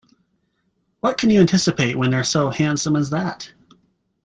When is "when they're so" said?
1.95-2.49